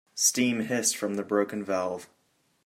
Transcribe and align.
Steam 0.15 0.61
hissed 0.61 0.97
from 0.97 1.13
the 1.13 1.21
broken 1.21 1.63
valve. 1.63 2.09